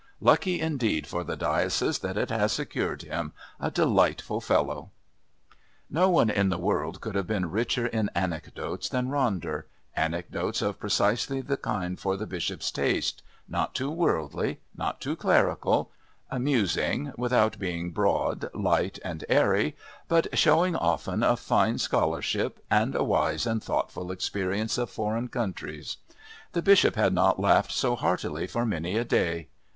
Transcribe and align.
Lucky 0.19 0.59
indeed 0.59 1.05
for 1.05 1.23
the 1.23 1.35
diocese 1.35 1.99
that 1.99 2.17
it 2.17 2.31
has 2.31 2.51
secured 2.53 3.03
him...a 3.03 3.69
delightful 3.69 4.41
fellow." 4.41 4.89
No 5.91 6.09
one 6.09 6.31
in 6.31 6.49
the 6.49 6.57
world 6.57 6.99
could 7.01 7.13
have 7.13 7.27
been 7.27 7.51
richer 7.51 7.85
in 7.85 8.09
anecdotes 8.15 8.89
than 8.89 9.09
Ronder, 9.09 9.65
anecdotes 9.95 10.63
of 10.63 10.79
precisely 10.79 11.39
the 11.39 11.55
kind 11.55 11.99
for 11.99 12.17
the 12.17 12.25
Bishop's 12.25 12.71
taste, 12.71 13.21
not 13.47 13.75
too 13.75 13.91
worldly, 13.91 14.59
not 14.75 14.99
too 15.01 15.15
clerical, 15.15 15.91
amusing 16.31 17.13
without 17.15 17.59
being 17.59 17.91
broad, 17.91 18.49
light 18.55 18.97
and 19.05 19.23
airy, 19.29 19.75
but 20.07 20.35
showing 20.35 20.75
often 20.75 21.21
a 21.21 21.37
fine 21.37 21.77
scholarship 21.77 22.65
and 22.71 22.95
a 22.95 23.03
wise 23.03 23.45
and 23.45 23.63
thoughtful 23.63 24.11
experience 24.11 24.79
of 24.79 24.89
foreign 24.89 25.27
countries. 25.27 25.97
The 26.53 26.63
Bishop 26.63 26.95
had 26.95 27.13
not 27.13 27.39
laughed 27.39 27.71
so 27.71 27.95
heartily 27.95 28.47
for 28.47 28.65
many 28.65 28.97
a 28.97 29.05
day. 29.05 29.49